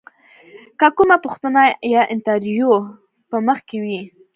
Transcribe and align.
که 0.79 0.87
کومه 0.97 1.17
پوښتنه 1.25 1.63
یا 1.93 2.01
انتریو 2.13 2.73
په 3.29 3.37
مخ 3.47 3.59
کې 3.67 3.77
وي. 3.83 4.01